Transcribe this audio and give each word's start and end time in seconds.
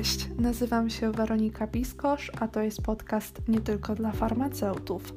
Cześć, 0.00 0.28
nazywam 0.38 0.90
się 0.90 1.12
Weronika 1.12 1.66
Biskosz, 1.66 2.32
a 2.40 2.48
to 2.48 2.62
jest 2.62 2.82
podcast 2.82 3.48
nie 3.48 3.60
tylko 3.60 3.94
dla 3.94 4.12
farmaceutów. 4.12 5.14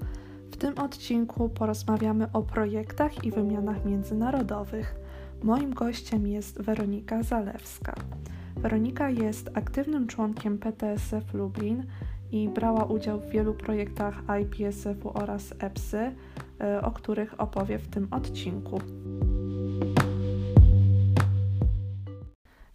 W 0.52 0.57
tym 0.57 0.77
odcinku 0.77 1.49
porozmawiamy 1.49 2.27
o 2.33 2.41
projektach 2.41 3.23
i 3.23 3.31
wymianach 3.31 3.85
międzynarodowych. 3.85 4.96
Moim 5.43 5.73
gościem 5.73 6.27
jest 6.27 6.61
Weronika 6.61 7.23
Zalewska. 7.23 7.96
Weronika 8.57 9.09
jest 9.09 9.50
aktywnym 9.54 10.07
członkiem 10.07 10.57
PTSF 10.57 11.34
Lublin 11.34 11.86
i 12.31 12.50
brała 12.50 12.86
udział 12.86 13.20
w 13.20 13.29
wielu 13.29 13.54
projektach 13.54 14.23
IPSF-u 14.41 15.11
oraz 15.13 15.54
EPSY, 15.59 16.15
e, 16.61 16.81
o 16.81 16.91
których 16.91 17.41
opowie 17.41 17.79
w 17.79 17.88
tym 17.88 18.07
odcinku. 18.11 18.81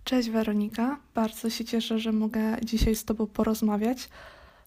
Cześć 0.09 0.31
Weronika, 0.31 0.99
bardzo 1.15 1.51
się 1.51 1.65
cieszę, 1.65 1.99
że 1.99 2.13
mogę 2.13 2.57
dzisiaj 2.63 2.95
z 2.95 3.05
Tobą 3.05 3.27
porozmawiać, 3.27 4.09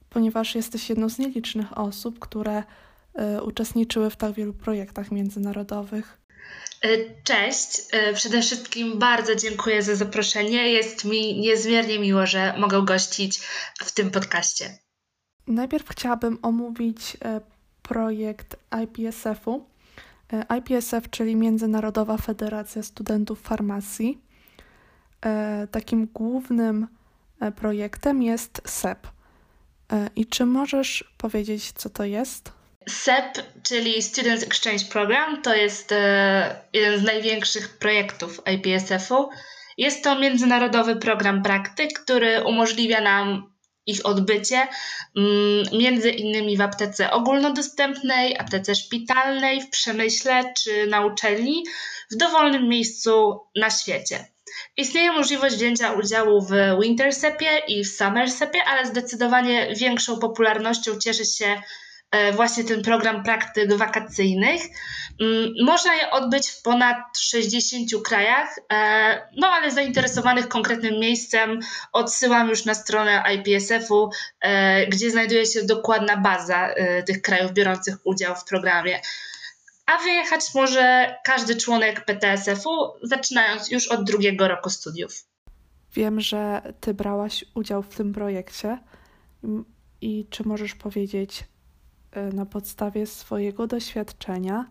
ponieważ 0.09 0.55
jesteś 0.55 0.89
jedną 0.89 1.09
z 1.09 1.17
nielicznych 1.17 1.77
osób, 1.77 2.19
które 2.19 2.63
y, 3.37 3.43
uczestniczyły 3.43 4.09
w 4.09 4.15
tak 4.15 4.33
wielu 4.33 4.53
projektach 4.53 5.11
międzynarodowych. 5.11 6.17
E, 6.81 6.87
cześć, 7.23 7.81
e, 7.91 8.13
przede 8.13 8.41
wszystkim 8.41 8.99
bardzo 8.99 9.35
dziękuję 9.35 9.83
za 9.83 9.95
zaproszenie. 9.95 10.69
Jest 10.69 11.05
mi 11.05 11.39
niezmiernie 11.39 11.99
miło, 11.99 12.25
że 12.25 12.53
mogę 12.57 12.81
gościć 12.85 13.39
w 13.83 13.91
tym 13.91 14.11
podcaście. 14.11 14.77
Najpierw 15.47 15.89
chciałabym 15.89 16.39
omówić 16.41 17.17
projekt 17.81 18.55
IPSF-u. 18.83 19.65
IPSF, 20.57 21.09
czyli 21.09 21.35
Międzynarodowa 21.35 22.17
Federacja 22.17 22.83
Studentów 22.83 23.41
Farmacji. 23.41 24.30
E, 25.25 25.67
takim 25.71 26.07
głównym 26.13 26.87
e, 27.41 27.51
projektem 27.51 28.23
jest 28.23 28.61
SEP. 28.65 29.07
E, 29.93 30.09
I 30.15 30.25
czy 30.25 30.45
możesz 30.45 31.13
powiedzieć, 31.17 31.71
co 31.71 31.89
to 31.89 32.03
jest? 32.03 32.51
SEP, 32.89 33.37
czyli 33.63 34.01
Students 34.01 34.43
Exchange 34.43 34.85
Program, 34.85 35.41
to 35.41 35.55
jest 35.55 35.93
jeden 36.73 36.99
z 36.99 37.03
największych 37.03 37.77
projektów 37.77 38.41
IPSF-u. 38.53 39.29
Jest 39.77 40.03
to 40.03 40.19
międzynarodowy 40.19 40.95
program 40.95 41.43
praktyk, 41.43 41.99
który 41.99 42.43
umożliwia 42.43 43.01
nam 43.01 43.51
ich 43.85 44.05
odbycie 44.05 44.67
mm, 45.17 45.65
między 45.79 46.09
innymi 46.09 46.57
w 46.57 46.61
aptece 46.61 47.11
ogólnodostępnej, 47.11 48.37
aptece 48.37 48.75
szpitalnej, 48.75 49.61
w 49.61 49.69
przemyśle 49.69 50.53
czy 50.57 50.87
na 50.87 51.05
uczelni, 51.05 51.63
w 52.11 52.15
dowolnym 52.15 52.67
miejscu 52.67 53.39
na 53.55 53.69
świecie. 53.69 54.30
Istnieje 54.77 55.11
możliwość 55.11 55.55
wzięcia 55.55 55.91
udziału 55.91 56.41
w 56.41 56.51
Wintersepie 56.81 57.61
i 57.67 57.83
w 57.83 57.87
Summersepie, 57.87 58.63
ale 58.63 58.85
zdecydowanie 58.85 59.73
większą 59.75 60.19
popularnością 60.19 60.97
cieszy 60.97 61.25
się 61.25 61.61
e, 62.11 62.31
właśnie 62.31 62.63
ten 62.63 62.81
program 62.81 63.23
praktyk 63.23 63.73
wakacyjnych. 63.73 64.61
Mm, 65.21 65.53
można 65.65 65.95
je 65.95 66.11
odbyć 66.11 66.49
w 66.49 66.61
ponad 66.61 66.97
60 67.17 67.89
krajach, 68.05 68.59
e, 68.73 69.27
no 69.37 69.47
ale 69.47 69.71
zainteresowanych 69.71 70.47
konkretnym 70.47 70.99
miejscem 70.99 71.59
odsyłam 71.93 72.49
już 72.49 72.65
na 72.65 72.73
stronę 72.73 73.23
IPSF-u, 73.35 74.09
e, 74.41 74.87
gdzie 74.87 75.11
znajduje 75.11 75.45
się 75.45 75.63
dokładna 75.63 76.17
baza 76.17 76.69
tych 77.07 77.21
krajów 77.21 77.53
biorących 77.53 77.95
udział 78.03 78.35
w 78.35 78.45
programie 78.45 79.01
a 79.91 79.97
wyjechać 79.97 80.41
może 80.55 81.15
każdy 81.23 81.55
członek 81.55 82.05
PTSF-u, 82.05 82.69
zaczynając 83.03 83.71
już 83.71 83.87
od 83.87 84.03
drugiego 84.03 84.47
roku 84.47 84.69
studiów. 84.69 85.11
Wiem, 85.93 86.21
że 86.21 86.61
Ty 86.79 86.93
brałaś 86.93 87.45
udział 87.53 87.83
w 87.83 87.95
tym 87.95 88.13
projekcie 88.13 88.77
i 90.01 90.25
czy 90.29 90.47
możesz 90.47 90.75
powiedzieć 90.75 91.43
e, 92.11 92.21
na 92.21 92.45
podstawie 92.45 93.07
swojego 93.07 93.67
doświadczenia, 93.67 94.65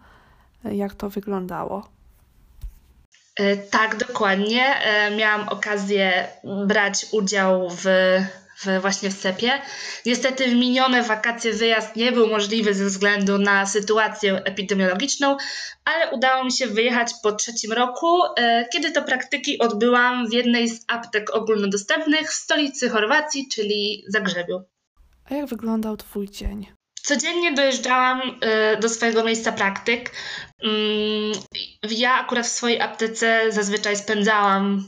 e, 0.65 0.75
jak 0.75 0.95
to 0.95 1.09
wyglądało? 1.09 1.89
E, 3.37 3.57
tak, 3.57 3.97
dokładnie. 3.97 4.75
Miałam 5.17 5.49
okazję 5.49 6.29
brać 6.67 7.07
udział 7.13 7.71
w 7.71 7.85
w, 8.61 8.81
właśnie 8.81 9.11
w 9.11 9.13
Sepie. 9.13 9.63
Niestety 10.07 10.49
w 10.49 10.55
minione 10.55 11.03
wakacje 11.03 11.53
wyjazd 11.53 11.97
nie 11.97 12.13
był 12.13 12.27
możliwy 12.27 12.75
ze 12.75 12.85
względu 12.85 13.39
na 13.39 13.67
sytuację 13.67 14.43
epidemiologiczną, 14.45 15.37
ale 15.85 16.11
udało 16.11 16.45
mi 16.45 16.53
się 16.53 16.67
wyjechać 16.67 17.13
po 17.23 17.33
trzecim 17.33 17.73
roku, 17.73 18.19
e, 18.37 18.69
kiedy 18.73 18.93
to 18.93 19.03
praktyki 19.03 19.59
odbyłam 19.59 20.29
w 20.29 20.33
jednej 20.33 20.69
z 20.69 20.85
aptek 20.89 21.35
ogólnodostępnych 21.35 22.31
w 22.31 22.35
stolicy 22.35 22.89
Chorwacji, 22.89 23.49
czyli 23.49 24.05
Zagrzebiu. 24.09 24.63
A 25.25 25.35
jak 25.35 25.47
wyglądał 25.47 25.97
Twój 25.97 26.29
dzień? 26.29 26.67
Codziennie 27.03 27.53
dojeżdżałam 27.53 28.21
e, 28.41 28.77
do 28.77 28.89
swojego 28.89 29.25
miejsca 29.25 29.53
praktyk. 29.53 30.11
Mm, 30.63 31.33
ja 31.91 32.15
akurat 32.15 32.47
w 32.47 32.51
swojej 32.51 32.81
aptece 32.81 33.53
zazwyczaj 33.53 33.97
spędzałam 33.97 34.85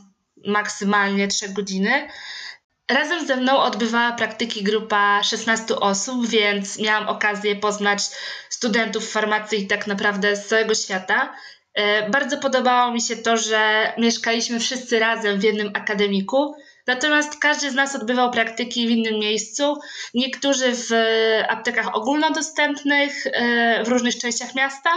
maksymalnie 0.46 1.28
3 1.28 1.48
godziny. 1.48 2.08
Razem 2.92 3.26
ze 3.26 3.36
mną 3.36 3.58
odbywała 3.58 4.12
praktyki 4.12 4.62
grupa 4.62 5.22
16 5.22 5.76
osób, 5.76 6.26
więc 6.26 6.78
miałam 6.78 7.08
okazję 7.08 7.56
poznać 7.56 8.02
studentów 8.48 9.10
farmacji 9.10 9.66
tak 9.66 9.86
naprawdę 9.86 10.36
z 10.36 10.46
całego 10.46 10.74
świata. 10.74 11.34
E, 11.74 12.10
bardzo 12.10 12.38
podobało 12.38 12.92
mi 12.92 13.00
się 13.00 13.16
to, 13.16 13.36
że 13.36 13.92
mieszkaliśmy 13.98 14.60
wszyscy 14.60 14.98
razem 14.98 15.40
w 15.40 15.42
jednym 15.42 15.70
akademiku 15.74 16.54
Natomiast 16.86 17.38
każdy 17.38 17.70
z 17.70 17.74
nas 17.74 17.96
odbywał 17.96 18.30
praktyki 18.30 18.86
w 18.86 18.90
innym 18.90 19.14
miejscu. 19.14 19.76
Niektórzy 20.14 20.72
w 20.74 20.90
aptekach 21.48 21.96
ogólnodostępnych 21.96 23.26
e, 23.26 23.84
w 23.84 23.88
różnych 23.88 24.18
częściach 24.18 24.54
miasta, 24.54 24.90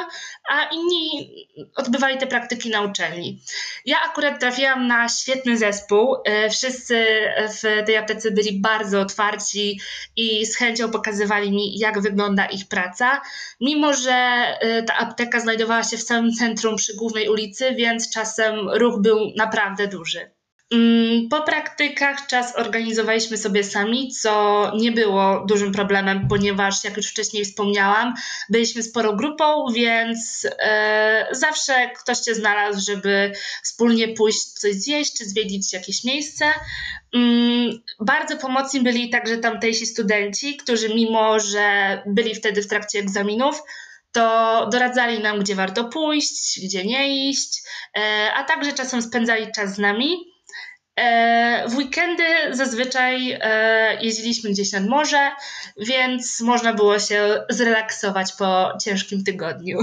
a 0.50 0.64
inni 0.64 1.30
odbywali 1.76 2.18
te 2.18 2.28
praktyki 2.28 2.70
na 2.70 2.82
uczelni. 2.82 3.42
Ja 3.86 3.98
akurat 4.02 4.40
trafiłam 4.40 4.88
na 4.88 5.10
świetny 5.10 5.58
zespół. 5.58 6.18
E, 6.26 6.50
wszyscy 6.50 7.06
w 7.50 7.86
tej 7.86 7.98
aptece 7.98 8.32
byli 8.32 8.60
bardzo 8.62 9.02
otwarci 9.02 9.80
i 10.16 10.46
z 10.46 10.56
chęcią 10.58 10.92
pokazywali 10.92 11.52
mi, 11.52 11.80
jak 11.80 12.02
wygląda 12.02 12.46
ich 12.46 12.68
praca. 12.68 13.22
Mimo, 13.62 13.94
że 13.94 14.14
e, 14.14 14.84
ta 14.84 14.98
apteka 14.98 15.40
znajdowała 15.40 15.84
się 15.84 15.98
w 15.98 16.04
samym 16.04 16.34
centrum 16.34 16.76
przy 16.76 16.96
głównej 16.96 17.30
ulicy, 17.30 17.76
więc 17.76 18.14
czasem 18.14 18.70
ruch 18.70 19.02
był 19.02 19.32
naprawdę 19.36 19.88
duży. 19.88 20.36
Mm, 20.72 21.30
po 21.30 21.42
praktykach 21.42 22.28
czas 22.28 22.56
organizowaliśmy 22.56 23.38
sobie 23.38 23.64
sami, 23.64 24.12
co 24.12 24.72
nie 24.78 24.92
było 24.92 25.46
dużym 25.48 25.72
problemem, 25.72 26.28
ponieważ, 26.28 26.84
jak 26.84 26.98
już 26.98 27.08
wcześniej 27.08 27.46
wspomniałam, 27.46 28.14
byliśmy 28.50 28.84
sporą 28.84 29.16
grupą, 29.16 29.66
więc 29.74 30.48
e, 30.60 31.28
zawsze 31.32 31.90
ktoś 31.90 32.18
cię 32.18 32.36
znalazł, 32.36 32.86
żeby 32.86 33.32
wspólnie 33.64 34.08
pójść 34.08 34.44
coś 34.44 34.76
zjeść 34.76 35.18
czy 35.18 35.26
zwiedzić 35.26 35.74
jakieś 35.74 36.04
miejsce. 36.04 36.46
Mm, 37.14 37.82
bardzo 38.00 38.38
pomocni 38.38 38.80
byli 38.80 39.10
także 39.10 39.38
tamtejsi 39.38 39.86
studenci, 39.86 40.58
którzy, 40.58 40.90
mimo 40.90 41.40
że 41.40 42.02
byli 42.06 42.36
wtedy 42.36 42.62
w 42.62 42.68
trakcie 42.68 43.00
egzaminów, 43.00 43.64
to 44.12 44.68
doradzali 44.72 45.20
nam, 45.20 45.40
gdzie 45.40 45.56
warto 45.56 45.84
pójść, 45.84 46.60
gdzie 46.66 46.86
nie 46.86 47.30
iść, 47.30 47.64
e, 47.98 48.32
a 48.34 48.44
także 48.44 48.74
czasem 48.74 49.02
spędzali 49.02 49.52
czas 49.52 49.76
z 49.76 49.78
nami. 49.78 50.35
E, 51.00 51.70
w 51.70 51.76
weekendy 51.78 52.24
zazwyczaj 52.52 53.32
e, 53.42 54.04
jeździliśmy 54.04 54.50
gdzieś 54.50 54.72
nad 54.72 54.86
morze, 54.86 55.32
więc 55.78 56.42
można 56.42 56.74
było 56.74 57.00
się 57.00 57.44
zrelaksować 57.50 58.34
po 58.34 58.78
ciężkim 58.82 59.24
tygodniu. 59.24 59.80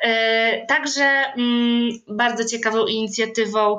E, 0.00 0.66
także 0.66 1.04
mm, 1.04 1.90
bardzo 2.08 2.44
ciekawą 2.44 2.86
inicjatywą 2.86 3.76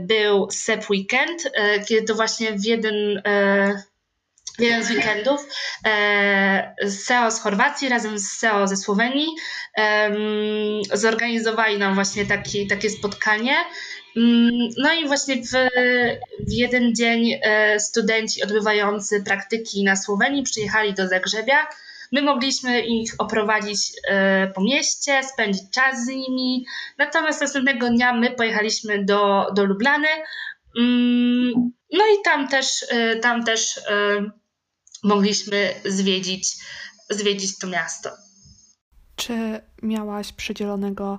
był 0.00 0.50
SEP 0.50 0.90
Weekend, 0.90 1.52
kiedy 1.88 2.06
to 2.06 2.14
właśnie 2.14 2.52
w 2.52 2.64
jeden 2.64 3.22
w 4.58 4.62
jeden 4.62 4.84
z 4.84 4.90
weekendów 4.90 5.46
SEO 6.88 7.30
z 7.30 7.40
Chorwacji 7.40 7.88
razem 7.88 8.18
z 8.18 8.30
SEO 8.32 8.66
ze 8.66 8.76
Słowenii 8.76 9.26
zorganizowali 10.92 11.78
nam 11.78 11.94
właśnie 11.94 12.26
taki, 12.26 12.66
takie 12.66 12.90
spotkanie. 12.90 13.54
Mm, 14.16 14.68
no 14.78 14.92
i 14.92 15.06
właśnie 15.06 15.36
w, 15.36 15.48
w 16.48 16.52
jeden 16.52 16.94
dzień 16.94 17.32
e, 17.42 17.80
studenci 17.80 18.42
odbywający 18.42 19.22
praktyki 19.22 19.84
na 19.84 19.96
Słowenii 19.96 20.42
przyjechali 20.42 20.94
do 20.94 21.08
Zagrzebia. 21.08 21.66
My 22.12 22.22
mogliśmy 22.22 22.80
ich 22.80 23.14
oprowadzić 23.18 23.92
e, 24.08 24.46
po 24.46 24.60
mieście, 24.60 25.22
spędzić 25.22 25.62
czas 25.70 26.04
z 26.04 26.08
nimi. 26.08 26.66
Natomiast 26.98 27.40
następnego 27.40 27.88
dnia 27.88 28.12
my 28.12 28.30
pojechaliśmy 28.30 29.04
do, 29.04 29.46
do 29.54 29.64
Lublany. 29.64 30.08
Mm, 30.78 31.72
no 31.92 32.04
i 32.06 32.22
tam 32.24 32.48
też, 32.48 32.86
e, 32.90 33.16
tam 33.16 33.44
też 33.44 33.80
mogliśmy 35.02 35.74
zwiedzić, 35.84 36.48
zwiedzić 37.10 37.58
to 37.58 37.66
miasto. 37.66 38.10
Czy 39.16 39.60
miałaś 39.82 40.32
przydzielonego 40.32 41.18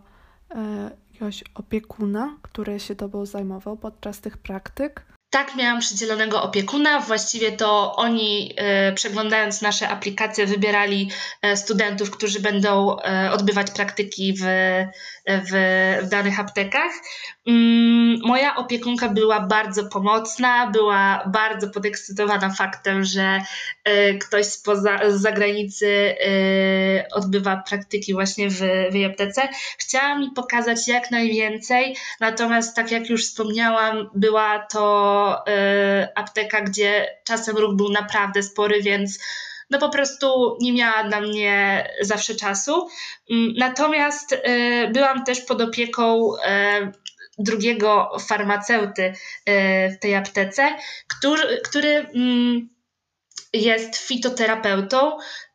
jakiegoś 1.15 1.43
opiekuna, 1.55 2.37
który 2.41 2.79
się 2.79 2.95
tobą 2.95 3.25
zajmował 3.25 3.77
podczas 3.77 4.21
tych 4.21 4.37
praktyk? 4.37 5.14
Tak, 5.29 5.55
miałam 5.55 5.79
przydzielonego 5.79 6.43
opiekuna. 6.43 6.99
Właściwie 6.99 7.51
to 7.51 7.95
oni, 7.95 8.53
e, 8.57 8.93
przeglądając 8.93 9.61
nasze 9.61 9.89
aplikacje, 9.89 10.45
wybierali 10.45 11.11
e, 11.41 11.57
studentów, 11.57 12.11
którzy 12.11 12.39
będą 12.39 12.97
e, 12.99 13.31
odbywać 13.31 13.71
praktyki 13.71 14.33
w, 14.33 14.43
w, 15.27 15.51
w 16.05 16.09
danych 16.09 16.39
aptekach. 16.39 16.91
Mm, 17.47 18.19
moja 18.23 18.55
opiekunka 18.55 19.09
była 19.09 19.39
bardzo 19.39 19.85
pomocna, 19.85 20.71
była 20.71 21.29
bardzo 21.33 21.69
podekscytowana 21.69 22.49
faktem, 22.49 23.03
że 23.03 23.41
ktoś 24.21 24.45
spoza, 24.45 24.99
z 25.09 25.21
zagranicy 25.21 26.15
odbywa 27.11 27.63
praktyki 27.69 28.13
właśnie 28.13 28.49
w, 28.49 28.59
w 28.91 28.93
jej 28.93 29.05
aptece. 29.05 29.49
Chciała 29.77 30.15
mi 30.19 30.31
pokazać 30.31 30.87
jak 30.87 31.11
najwięcej, 31.11 31.95
natomiast 32.19 32.75
tak 32.75 32.91
jak 32.91 33.09
już 33.09 33.25
wspomniałam, 33.25 34.09
była 34.15 34.59
to 34.59 35.24
Y, 35.33 36.07
apteka, 36.15 36.61
gdzie 36.61 37.17
czasem 37.23 37.57
ruch 37.57 37.75
był 37.75 37.89
naprawdę 37.89 38.43
spory, 38.43 38.81
więc 38.81 39.19
no 39.69 39.79
po 39.79 39.89
prostu 39.89 40.57
nie 40.61 40.73
miała 40.73 41.03
dla 41.03 41.21
mnie 41.21 41.87
zawsze 42.01 42.35
czasu. 42.35 42.87
Mm, 43.31 43.53
natomiast 43.57 44.31
y, 44.31 44.37
byłam 44.93 45.23
też 45.23 45.41
pod 45.41 45.61
opieką 45.61 46.35
y, 46.35 46.37
drugiego 47.37 48.17
farmaceuty 48.27 49.13
w 49.91 49.99
tej 50.01 50.15
aptece, 50.15 50.75
który, 51.63 52.07
mm, 52.15 52.69
jest 53.53 53.97
fitoterapeutą 53.97 55.17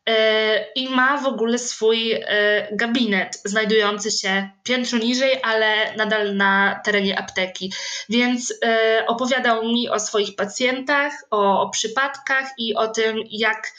i 0.75 0.89
ma 0.89 1.17
w 1.17 1.25
ogóle 1.25 1.57
swój 1.57 2.11
e, 2.11 2.67
gabinet 2.75 3.41
znajdujący 3.45 4.11
się 4.11 4.49
piętro 4.63 4.97
niżej, 4.97 5.39
ale 5.43 5.95
nadal 5.95 6.35
na 6.35 6.81
terenie 6.85 7.19
apteki. 7.19 7.73
Więc 8.09 8.53
e, 8.65 9.03
opowiadał 9.07 9.63
mi 9.63 9.89
o 9.89 9.99
swoich 9.99 10.35
pacjentach, 10.35 11.13
o, 11.31 11.61
o 11.61 11.69
przypadkach 11.69 12.49
i 12.57 12.75
o 12.75 12.87
tym, 12.87 13.17
jak, 13.31 13.73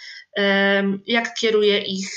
jak 1.07 1.35
kieruje 1.35 1.79
ich, 1.79 2.11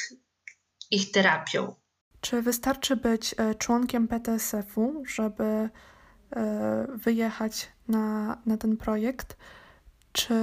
ich 0.91 1.11
terapią. 1.11 1.75
Czy 2.21 2.41
wystarczy 2.41 2.95
być 2.95 3.35
członkiem 3.57 4.07
PTSF-u, 4.07 5.03
żeby 5.07 5.69
wyjechać 6.95 7.67
na, 7.87 8.37
na 8.45 8.57
ten 8.57 8.77
projekt? 8.77 9.37
Czy, 10.15 10.33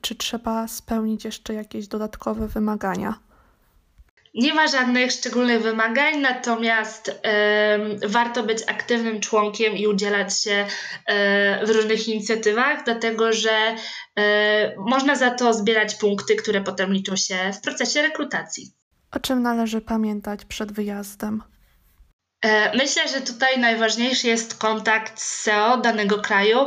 czy 0.00 0.14
trzeba 0.14 0.68
spełnić 0.68 1.24
jeszcze 1.24 1.54
jakieś 1.54 1.86
dodatkowe 1.88 2.48
wymagania? 2.48 3.18
Nie 4.34 4.54
ma 4.54 4.66
żadnych 4.66 5.12
szczególnych 5.12 5.62
wymagań, 5.62 6.20
natomiast 6.20 7.08
y, 7.08 8.08
warto 8.08 8.42
być 8.42 8.62
aktywnym 8.66 9.20
członkiem 9.20 9.76
i 9.76 9.86
udzielać 9.86 10.42
się 10.42 10.66
y, 11.62 11.66
w 11.66 11.70
różnych 11.70 12.08
inicjatywach, 12.08 12.84
dlatego 12.84 13.32
że 13.32 13.74
y, 13.74 14.22
można 14.76 15.14
za 15.14 15.30
to 15.30 15.54
zbierać 15.54 15.94
punkty, 15.94 16.36
które 16.36 16.60
potem 16.60 16.92
liczą 16.92 17.16
się 17.16 17.52
w 17.52 17.60
procesie 17.60 18.02
rekrutacji. 18.02 18.72
O 19.12 19.20
czym 19.20 19.42
należy 19.42 19.80
pamiętać 19.80 20.44
przed 20.44 20.72
wyjazdem? 20.72 21.42
Myślę, 22.74 23.08
że 23.08 23.20
tutaj 23.20 23.58
najważniejszy 23.58 24.26
jest 24.26 24.58
kontakt 24.58 25.20
z 25.20 25.42
SEO 25.42 25.76
danego 25.76 26.18
kraju, 26.18 26.58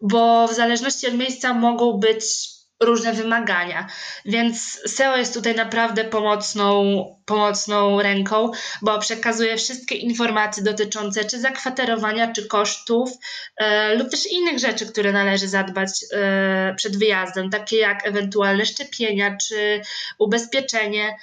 bo 0.00 0.48
w 0.48 0.54
zależności 0.54 1.06
od 1.06 1.14
miejsca 1.14 1.54
mogą 1.54 1.92
być 1.92 2.56
różne 2.80 3.12
wymagania. 3.12 3.86
Więc 4.24 4.80
SEO 4.86 5.16
jest 5.16 5.34
tutaj 5.34 5.54
naprawdę 5.54 6.04
pomocną, 6.04 6.94
pomocną 7.24 8.02
ręką, 8.02 8.50
bo 8.82 8.98
przekazuje 8.98 9.56
wszystkie 9.56 9.94
informacje 9.94 10.62
dotyczące 10.62 11.24
czy 11.24 11.40
zakwaterowania, 11.40 12.32
czy 12.32 12.46
kosztów, 12.46 13.10
e, 13.56 13.94
lub 13.94 14.10
też 14.10 14.26
innych 14.26 14.58
rzeczy, 14.58 14.86
które 14.86 15.12
należy 15.12 15.48
zadbać 15.48 15.90
e, 16.12 16.74
przed 16.76 16.98
wyjazdem, 16.98 17.50
takie 17.50 17.76
jak 17.76 18.06
ewentualne 18.06 18.66
szczepienia, 18.66 19.36
czy 19.48 19.80
ubezpieczenie. 20.18 21.16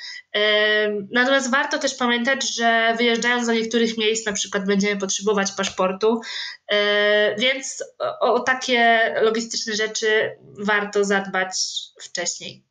Natomiast 1.11 1.51
warto 1.51 1.79
też 1.79 1.95
pamiętać, 1.95 2.55
że 2.55 2.95
wyjeżdżając 2.97 3.47
do 3.47 3.53
niektórych 3.53 3.97
miejsc, 3.97 4.25
na 4.25 4.33
przykład 4.33 4.65
będziemy 4.65 4.99
potrzebować 4.99 5.51
paszportu, 5.51 6.21
e, 6.67 7.35
więc 7.35 7.83
o, 7.99 8.33
o 8.33 8.39
takie 8.39 9.13
logistyczne 9.21 9.75
rzeczy 9.75 10.37
warto 10.59 11.05
zadbać 11.05 11.55
wcześniej. 12.01 12.63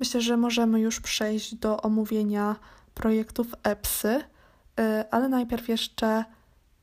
Myślę, 0.00 0.20
że 0.20 0.36
możemy 0.36 0.80
już 0.80 1.00
przejść 1.00 1.54
do 1.54 1.82
omówienia 1.82 2.56
projektów 2.94 3.46
EPSy, 3.62 4.24
e, 4.78 5.04
ale 5.10 5.28
najpierw 5.28 5.68
jeszcze, 5.68 6.24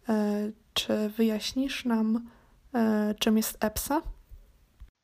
e, 0.09 0.51
czy 0.73 1.09
wyjaśnisz 1.09 1.85
nam, 1.85 2.29
czym 3.19 3.37
jest 3.37 3.57
EPSA? 3.59 4.01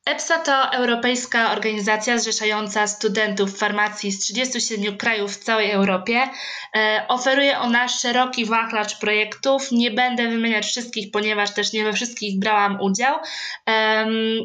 EPSA 0.05 0.39
to 0.39 0.71
europejska 0.71 1.51
organizacja 1.51 2.17
zrzeszająca 2.17 2.87
studentów 2.87 3.57
farmacji 3.57 4.11
z 4.11 4.19
37 4.19 4.97
krajów 4.97 5.33
w 5.33 5.43
całej 5.43 5.71
Europie. 5.71 6.29
E, 6.75 7.05
oferuje 7.07 7.59
ona 7.59 7.87
szeroki 7.87 8.45
wachlarz 8.45 8.95
projektów. 8.95 9.71
Nie 9.71 9.91
będę 9.91 10.27
wymieniać 10.27 10.65
wszystkich, 10.65 11.11
ponieważ 11.11 11.53
też 11.53 11.73
nie 11.73 11.83
we 11.83 11.93
wszystkich 11.93 12.39
brałam 12.39 12.81
udział. 12.81 13.15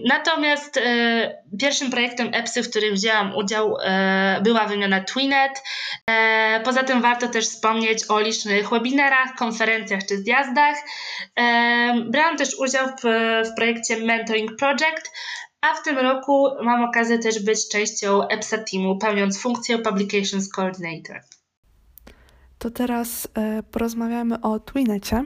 Natomiast 0.08 0.76
e, 0.76 1.42
pierwszym 1.60 1.90
projektem 1.90 2.30
EPSy, 2.32 2.62
w 2.62 2.70
którym 2.70 2.94
wzięłam 2.94 3.36
udział, 3.36 3.76
e, 3.82 4.40
była 4.42 4.64
wymiana 4.64 5.04
Twinet. 5.04 5.62
Poza 6.64 6.82
tym 6.82 7.02
warto 7.02 7.28
też 7.28 7.44
wspomnieć 7.44 7.98
o 8.08 8.20
licznych 8.20 8.70
webinarach, 8.70 9.34
konferencjach 9.34 10.00
czy 10.08 10.18
zjazdach. 10.18 10.76
Brałam 12.04 12.36
też 12.36 12.54
udział 12.58 12.88
w 12.88 13.54
projekcie 13.56 13.96
Mentoring 13.96 14.56
Project. 14.56 15.10
A 15.60 15.74
w 15.74 15.82
tym 15.82 15.98
roku 15.98 16.48
mam 16.62 16.84
okazję 16.84 17.18
też 17.18 17.44
być 17.44 17.68
częścią 17.68 18.28
EPSA 18.28 18.58
Teamu, 18.58 18.98
pełniąc 18.98 19.42
funkcję 19.42 19.78
Publications 19.78 20.48
Coordinator. 20.48 21.20
To 22.58 22.70
teraz 22.70 23.28
e, 23.34 23.62
porozmawiamy 23.62 24.40
o 24.40 24.60
Twinecie. 24.60 25.24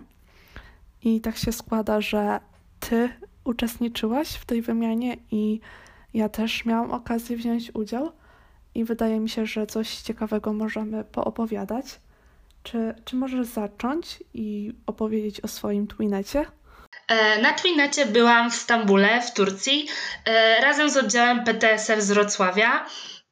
I 1.02 1.20
tak 1.20 1.36
się 1.36 1.52
składa, 1.52 2.00
że 2.00 2.40
ty 2.80 3.08
uczestniczyłaś 3.44 4.28
w 4.32 4.46
tej 4.46 4.62
wymianie 4.62 5.16
i 5.30 5.60
ja 6.14 6.28
też 6.28 6.64
miałam 6.64 6.90
okazję 6.90 7.36
wziąć 7.36 7.74
udział. 7.74 8.12
I 8.74 8.84
wydaje 8.84 9.20
mi 9.20 9.28
się, 9.28 9.46
że 9.46 9.66
coś 9.66 9.96
ciekawego 9.96 10.52
możemy 10.52 11.04
poopowiadać. 11.04 12.00
Czy, 12.62 12.94
czy 13.04 13.16
możesz 13.16 13.46
zacząć 13.46 14.22
i 14.34 14.72
opowiedzieć 14.86 15.40
o 15.40 15.48
swoim 15.48 15.86
Twinecie? 15.86 16.46
E, 17.12 17.38
na 17.42 17.52
Twinecie 17.52 18.06
byłam 18.06 18.50
w 18.50 18.54
Stambule, 18.54 19.20
w 19.22 19.32
Turcji, 19.32 19.88
e, 20.24 20.60
razem 20.60 20.90
z 20.90 20.96
oddziałem 20.96 21.44
PTSF 21.44 22.02
z 22.02 22.10
Wrocławia. 22.12 22.86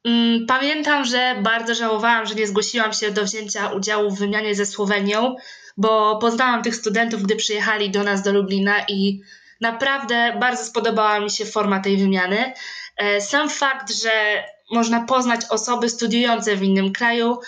Mm, 0.05 0.45
pamiętam, 0.45 1.05
że 1.05 1.35
bardzo 1.41 1.75
żałowałam, 1.75 2.25
że 2.25 2.35
nie 2.35 2.47
zgłosiłam 2.47 2.93
się 2.93 3.11
do 3.11 3.23
wzięcia 3.23 3.67
udziału 3.67 4.11
w 4.11 4.19
wymianie 4.19 4.55
ze 4.55 4.65
Słowenią, 4.65 5.35
bo 5.77 6.17
poznałam 6.17 6.63
tych 6.63 6.75
studentów, 6.75 7.23
gdy 7.23 7.35
przyjechali 7.35 7.89
do 7.89 8.03
nas 8.03 8.23
do 8.23 8.33
Lublina 8.33 8.75
i 8.87 9.21
naprawdę 9.61 10.37
bardzo 10.39 10.65
spodobała 10.65 11.19
mi 11.19 11.31
się 11.31 11.45
forma 11.45 11.79
tej 11.79 11.97
wymiany. 11.97 12.53
E, 12.97 13.21
sam 13.21 13.49
fakt, 13.49 13.93
że 14.03 14.43
można 14.71 15.05
poznać 15.05 15.41
osoby 15.49 15.89
studiujące 15.89 16.55
w 16.55 16.63
innym 16.63 16.93
kraju, 16.93 17.39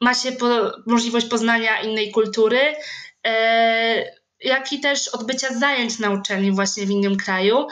ma 0.00 0.14
się 0.14 0.32
możliwość 0.86 1.26
poznania 1.26 1.80
innej 1.80 2.10
kultury 2.12 2.58
jak 4.44 4.72
i 4.72 4.80
też 4.80 5.08
odbycia 5.08 5.54
zajęć 5.58 5.98
na 5.98 6.10
uczelni 6.10 6.52
właśnie 6.52 6.86
w 6.86 6.90
innym 6.90 7.16
kraju. 7.16 7.66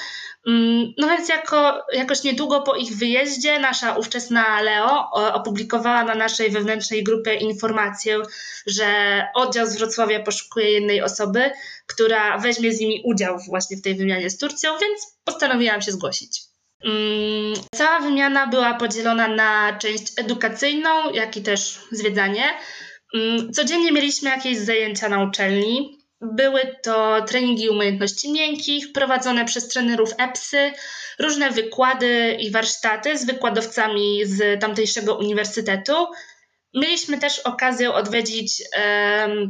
Mm, 0.47 0.93
no 0.99 1.09
więc 1.09 1.29
jako, 1.29 1.83
jakoś 1.93 2.23
niedługo 2.23 2.61
po 2.61 2.77
ich 2.77 2.97
wyjeździe 2.97 3.59
nasza 3.59 3.97
ówczesna 3.97 4.63
Leo 4.63 5.11
opublikowała 5.11 6.05
na 6.05 6.15
naszej 6.15 6.51
wewnętrznej 6.51 7.05
grupie 7.05 7.35
informację, 7.35 8.23
że 8.67 8.87
oddział 9.35 9.67
z 9.67 9.77
Wrocławia 9.77 10.21
poszukuje 10.21 10.71
jednej 10.71 11.03
osoby, 11.03 11.51
która 11.87 12.39
weźmie 12.39 12.73
z 12.73 12.81
nimi 12.81 13.03
udział 13.05 13.39
właśnie 13.49 13.77
w 13.77 13.83
tej 13.83 13.95
wymianie 13.95 14.31
z 14.31 14.39
Turcją, 14.39 14.79
więc 14.79 15.19
postanowiłam 15.25 15.83
się 15.83 15.93
zgłosić. 15.93 16.41
Mm, 16.85 17.55
cała 17.75 18.01
wymiana 18.01 18.47
była 18.47 18.75
podzielona 18.75 19.29
na 19.29 19.79
część 19.79 20.13
edukacyjną, 20.17 21.11
jak 21.11 21.37
i 21.37 21.43
też 21.43 21.81
zwiedzanie. 21.91 22.45
Mm, 23.15 23.53
codziennie 23.53 23.93
mieliśmy 23.93 24.31
jakieś 24.31 24.59
zajęcia 24.59 25.09
na 25.09 25.23
uczelni. 25.23 26.02
Były 26.23 26.77
to 26.83 27.23
treningi 27.23 27.69
umiejętności 27.69 28.33
miękkich 28.33 28.93
prowadzone 28.93 29.45
przez 29.45 29.69
trenerów 29.69 30.11
EPSy, 30.19 30.73
różne 31.19 31.51
wykłady 31.51 32.37
i 32.41 32.51
warsztaty 32.51 33.19
z 33.19 33.25
wykładowcami 33.25 34.27
z 34.27 34.61
tamtejszego 34.61 35.15
uniwersytetu. 35.15 36.07
Mieliśmy 36.75 37.19
też 37.19 37.39
okazję 37.39 37.93
odwiedzić 37.93 38.63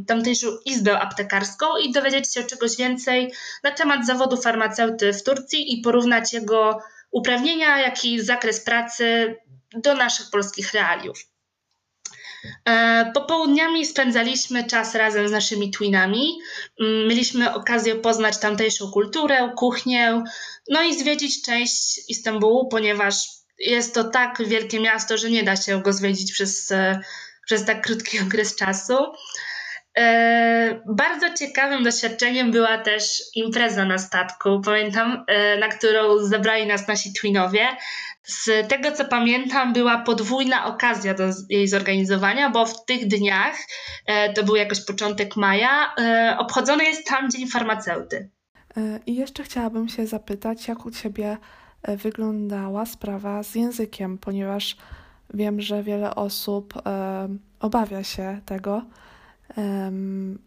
tamtejszą 0.07 0.47
izbę 0.65 0.99
aptekarską 0.99 1.77
i 1.77 1.91
dowiedzieć 1.91 2.33
się 2.33 2.43
czegoś 2.43 2.77
więcej 2.77 3.33
na 3.63 3.71
temat 3.71 4.05
zawodu 4.05 4.37
farmaceuty 4.37 5.13
w 5.13 5.23
Turcji 5.23 5.73
i 5.73 5.81
porównać 5.81 6.33
jego 6.33 6.79
uprawnienia, 7.11 7.79
jak 7.79 8.05
i 8.05 8.21
zakres 8.21 8.59
pracy 8.59 9.35
do 9.73 9.95
naszych 9.95 10.29
polskich 10.31 10.73
realiów. 10.73 11.32
E, 12.65 13.11
popołudniami 13.13 13.85
spędzaliśmy 13.85 14.63
czas 14.63 14.95
razem 14.95 15.27
z 15.27 15.31
naszymi 15.31 15.71
twinami. 15.71 16.39
Mm, 16.79 17.07
mieliśmy 17.07 17.53
okazję 17.53 17.95
poznać 17.95 18.37
tamtejszą 18.37 18.91
kulturę, 18.91 19.51
kuchnię, 19.57 20.23
no 20.69 20.83
i 20.83 20.99
zwiedzić 20.99 21.41
część 21.41 22.09
Istambułu, 22.09 22.67
ponieważ 22.67 23.27
jest 23.59 23.93
to 23.93 24.03
tak 24.03 24.47
wielkie 24.47 24.79
miasto, 24.79 25.17
że 25.17 25.29
nie 25.29 25.43
da 25.43 25.55
się 25.55 25.81
go 25.81 25.93
zwiedzić 25.93 26.31
przez, 26.31 26.71
e, 26.71 26.99
przez 27.45 27.65
tak 27.65 27.85
krótki 27.85 28.19
okres 28.27 28.55
czasu. 28.55 28.97
E, 29.97 30.81
bardzo 30.85 31.33
ciekawym 31.33 31.83
doświadczeniem 31.83 32.51
była 32.51 32.77
też 32.77 33.21
impreza 33.35 33.85
na 33.85 33.97
statku, 33.97 34.61
pamiętam, 34.65 35.25
e, 35.27 35.57
na 35.57 35.67
którą 35.67 36.17
zabrali 36.17 36.67
nas 36.67 36.87
nasi 36.87 37.13
twinowie. 37.13 37.67
Z 38.23 38.69
tego 38.69 38.91
co 38.91 39.05
pamiętam, 39.05 39.73
była 39.73 39.97
podwójna 39.97 40.65
okazja 40.65 41.13
do 41.13 41.23
jej 41.49 41.67
zorganizowania, 41.67 42.49
bo 42.49 42.65
w 42.65 42.85
tych 42.85 43.07
dniach, 43.07 43.55
e, 44.05 44.33
to 44.33 44.43
był 44.43 44.55
jakoś 44.55 44.85
początek 44.85 45.35
maja, 45.35 45.95
obchodzony 46.37 46.83
jest 46.83 47.07
tam 47.07 47.31
Dzień 47.31 47.47
Farmaceuty. 47.47 48.29
I 49.05 49.15
jeszcze 49.15 49.43
chciałabym 49.43 49.89
się 49.89 50.07
zapytać, 50.07 50.67
jak 50.67 50.85
u 50.85 50.91
Ciebie 50.91 51.37
wyglądała 51.87 52.85
sprawa 52.85 53.43
z 53.43 53.55
językiem, 53.55 54.17
ponieważ 54.17 54.77
wiem, 55.33 55.61
że 55.61 55.83
wiele 55.83 56.15
osób 56.15 56.73
obawia 57.59 58.03
się 58.03 58.41
tego. 58.45 58.81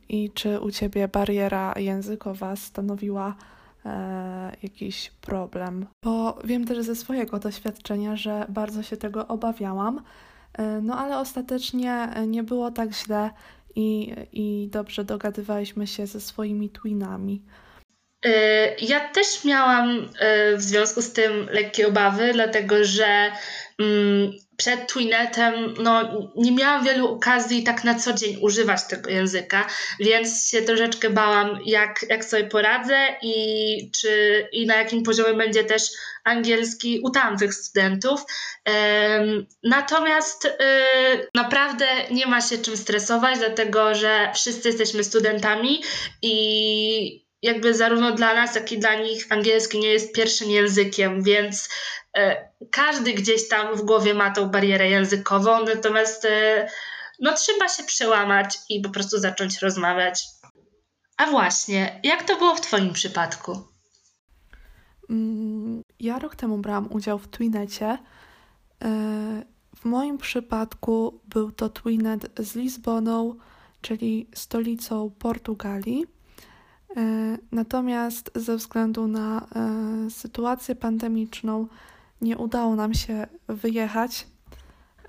I 0.09 0.31
czy 0.35 0.61
u 0.61 0.71
ciebie 0.71 1.09
bariera 1.09 1.75
językowa 1.77 2.57
stanowiła 2.57 3.35
e, 3.85 4.57
jakiś 4.63 5.11
problem? 5.11 5.87
Bo 6.05 6.39
wiem 6.45 6.65
też 6.65 6.85
ze 6.85 6.97
swojego 6.97 7.39
doświadczenia, 7.39 8.17
że 8.17 8.47
bardzo 8.49 8.83
się 8.83 8.97
tego 8.97 9.27
obawiałam, 9.27 10.03
e, 10.53 10.81
no 10.81 10.99
ale 10.99 11.19
ostatecznie 11.19 12.09
nie 12.27 12.43
było 12.43 12.71
tak 12.71 12.93
źle 12.95 13.31
i, 13.77 14.15
i 14.33 14.69
dobrze 14.73 15.05
dogadywaliśmy 15.05 15.87
się 15.87 16.07
ze 16.07 16.21
swoimi 16.21 16.71
twinami. 16.71 17.43
E, 18.26 18.75
ja 18.80 19.09
też 19.09 19.45
miałam 19.45 20.09
w 20.56 20.62
związku 20.62 21.02
z 21.02 21.12
tym 21.12 21.49
lekkie 21.50 21.88
obawy, 21.88 22.30
dlatego 22.33 22.85
że 22.85 23.33
mm, 23.78 24.33
przed 24.56 24.88
Twinetem 24.88 25.75
no, 25.78 26.02
nie 26.37 26.52
miałam 26.52 26.85
wielu 26.85 27.09
okazji 27.09 27.64
tak 27.64 27.85
na 27.85 27.95
co 27.95 28.12
dzień 28.12 28.37
używać 28.40 28.87
tego 28.88 29.11
języka, 29.11 29.66
więc 30.00 30.49
się 30.49 30.62
troszeczkę 30.62 31.11
bałam, 31.11 31.59
jak, 31.66 32.04
jak 32.09 32.25
sobie 32.25 32.45
poradzę 32.45 33.06
i, 33.23 33.90
czy, 34.00 34.45
i 34.52 34.66
na 34.66 34.76
jakim 34.76 35.02
poziomie 35.02 35.35
będzie 35.35 35.64
też 35.64 35.83
angielski 36.25 37.00
u 37.04 37.11
tamtych 37.11 37.54
studentów. 37.54 38.21
Natomiast 39.62 40.45
y, 40.45 40.50
naprawdę 41.35 41.87
nie 42.11 42.26
ma 42.26 42.40
się 42.40 42.59
czym 42.59 42.76
stresować, 42.76 43.38
dlatego 43.38 43.95
że 43.95 44.33
wszyscy 44.35 44.68
jesteśmy 44.68 45.04
studentami 45.04 45.83
i 46.23 47.25
jakby 47.43 47.75
zarówno 47.75 48.12
dla 48.12 48.35
nas, 48.35 48.55
jak 48.55 48.73
i 48.73 48.78
dla 48.78 48.95
nich 48.95 49.26
angielski 49.31 49.78
nie 49.78 49.88
jest 49.88 50.14
pierwszym 50.14 50.50
językiem, 50.50 51.23
więc 51.23 51.69
E, 52.16 52.49
każdy 52.71 53.12
gdzieś 53.12 53.49
tam 53.49 53.76
w 53.76 53.83
głowie 53.83 54.14
ma 54.14 54.31
tą 54.31 54.49
barierę 54.49 54.88
językową, 54.88 55.64
natomiast 55.64 56.25
e, 56.25 56.69
no 57.21 57.33
trzeba 57.33 57.69
się 57.69 57.85
przełamać 57.85 58.59
i 58.71 58.81
po 58.81 58.90
prostu 58.90 59.19
zacząć 59.19 59.62
rozmawiać. 59.62 60.25
A 61.16 61.26
właśnie, 61.26 62.00
jak 62.05 62.25
to 62.25 62.37
było 62.37 62.55
w 62.55 62.61
Twoim 62.61 62.93
przypadku? 62.93 63.59
Mm, 65.11 65.83
ja 66.00 66.19
rok 66.19 66.37
temu 66.37 66.59
brałam 66.59 66.93
udział 66.93 67.19
w 67.19 67.28
Twinecie. 67.28 67.87
E, 67.87 67.99
w 69.76 69.85
moim 69.85 70.19
przypadku 70.19 71.21
był 71.25 71.52
to 71.52 71.69
Twinet 71.69 72.26
z 72.38 72.55
Lizboną, 72.55 73.35
czyli 73.81 74.31
stolicą 74.35 75.11
Portugalii. 75.19 76.15
Natomiast 77.52 78.31
ze 78.35 78.57
względu 78.57 79.07
na 79.09 79.47
sytuację 80.09 80.75
pandemiczną, 80.75 81.69
nie 82.21 82.38
udało 82.38 82.76
nam 82.76 82.95
się 82.95 83.26
wyjechać 83.49 84.26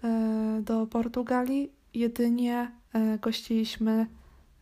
e, 0.04 0.62
do 0.62 0.88
Portugalii. 0.88 1.72
Jedynie 1.94 2.72
e, 2.94 3.18
gościliśmy 3.18 4.08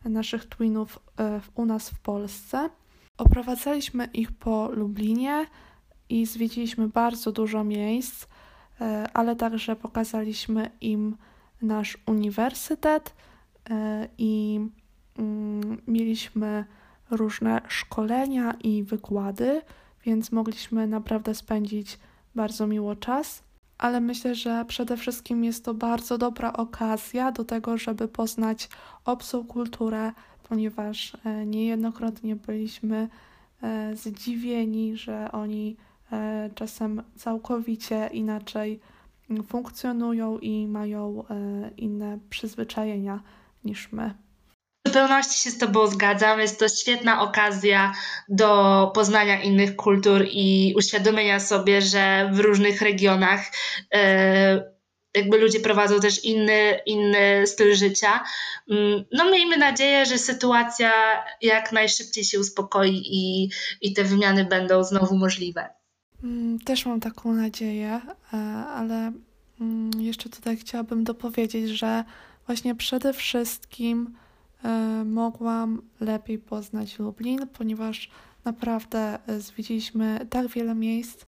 naszych 0.04 0.44
twinów 0.44 0.98
e, 1.18 1.40
u 1.54 1.66
nas 1.66 1.90
w 1.90 2.00
Polsce. 2.00 2.70
Oprowadzaliśmy 3.18 4.04
ich 4.04 4.32
po 4.32 4.68
Lublinie 4.72 5.46
i 6.08 6.26
zwiedziliśmy 6.26 6.88
bardzo 6.88 7.32
dużo 7.32 7.64
miejsc, 7.64 8.26
ale 9.14 9.36
także 9.36 9.76
pokazaliśmy 9.76 10.70
im 10.80 11.16
nasz 11.62 11.98
uniwersytet 12.06 13.14
i 14.18 14.60
mm, 15.18 15.82
mieliśmy 15.86 16.64
różne 17.10 17.60
szkolenia 17.68 18.54
i 18.64 18.82
wykłady, 18.82 19.62
więc 20.04 20.32
mogliśmy 20.32 20.86
naprawdę 20.86 21.34
spędzić 21.34 21.98
bardzo 22.34 22.66
miło 22.66 22.96
czas, 22.96 23.42
ale 23.78 24.00
myślę, 24.00 24.34
że 24.34 24.64
przede 24.68 24.96
wszystkim 24.96 25.44
jest 25.44 25.64
to 25.64 25.74
bardzo 25.74 26.18
dobra 26.18 26.52
okazja 26.52 27.32
do 27.32 27.44
tego, 27.44 27.78
żeby 27.78 28.08
poznać 28.08 28.68
obcą 29.04 29.44
kulturę, 29.44 30.12
ponieważ 30.48 31.16
e, 31.24 31.46
niejednokrotnie 31.46 32.36
byliśmy 32.36 33.08
e, 33.62 33.96
zdziwieni, 33.96 34.96
że 34.96 35.32
oni 35.32 35.76
e, 36.12 36.50
czasem 36.54 37.02
całkowicie 37.16 38.10
inaczej 38.12 38.80
funkcjonują 39.46 40.38
i 40.38 40.66
mają 40.66 41.24
inne 41.76 42.18
przyzwyczajenia 42.30 43.20
niż 43.64 43.92
my 43.92 44.14
zupełności 44.86 45.40
się 45.40 45.50
z 45.50 45.58
Tobą 45.58 45.86
zgadzam. 45.86 46.40
Jest 46.40 46.58
to 46.58 46.68
świetna 46.68 47.22
okazja 47.22 47.92
do 48.28 48.90
poznania 48.94 49.42
innych 49.42 49.76
kultur 49.76 50.26
i 50.30 50.74
uświadomienia 50.76 51.40
sobie, 51.40 51.82
że 51.82 52.30
w 52.32 52.40
różnych 52.40 52.82
regionach 52.82 53.40
e, 53.94 54.76
jakby 55.16 55.38
ludzie 55.38 55.60
prowadzą 55.60 56.00
też 56.00 56.24
inny, 56.24 56.80
inny 56.86 57.46
styl 57.46 57.74
życia. 57.74 58.24
Mm, 58.70 59.04
no 59.12 59.30
miejmy 59.30 59.56
nadzieję, 59.56 60.06
że 60.06 60.18
sytuacja 60.18 60.92
jak 61.42 61.72
najszybciej 61.72 62.24
się 62.24 62.40
uspokoi 62.40 63.02
i, 63.04 63.50
i 63.80 63.92
te 63.92 64.04
wymiany 64.04 64.44
będą 64.44 64.84
znowu 64.84 65.16
możliwe. 65.16 65.68
Mm, 66.24 66.58
też 66.58 66.86
mam 66.86 67.00
taką 67.00 67.32
nadzieję, 67.32 68.00
e, 68.32 68.36
ale 68.66 69.12
mm, 69.60 69.90
jeszcze 69.98 70.28
tutaj 70.28 70.56
chciałabym 70.56 71.04
dopowiedzieć, 71.04 71.68
że 71.68 72.04
właśnie 72.46 72.74
przede 72.74 73.12
wszystkim 73.12 74.16
mogłam 75.04 75.82
lepiej 76.00 76.38
poznać 76.38 76.98
Lublin, 76.98 77.46
ponieważ 77.46 78.10
naprawdę 78.44 79.18
e, 79.26 79.40
zwiedziliśmy 79.40 80.26
tak 80.30 80.48
wiele 80.48 80.74
miejsc 80.74 81.24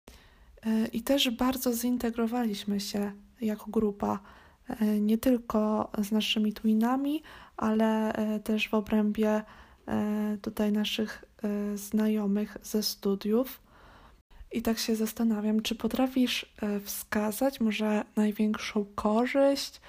e, 0.62 0.86
i 0.86 1.02
też 1.02 1.30
bardzo 1.30 1.72
zintegrowaliśmy 1.72 2.80
się 2.80 3.12
jako 3.40 3.70
grupa, 3.70 4.18
nie 5.00 5.18
tylko 5.18 5.90
z 5.98 6.12
naszymi 6.12 6.52
twinami, 6.52 7.22
ale 7.56 8.12
też 8.44 8.68
w 8.68 8.74
obrębie 8.74 9.42
tutaj 10.42 10.72
naszych 10.72 11.24
znajomych 11.74 12.56
ze 12.62 12.82
studiów. 12.82 13.60
I 14.52 14.62
tak 14.62 14.78
się 14.78 14.96
zastanawiam, 14.96 15.62
czy 15.62 15.74
potrafisz 15.74 16.54
wskazać 16.84 17.60
może 17.60 18.04
największą 18.16 18.84
korzyść, 18.94 19.80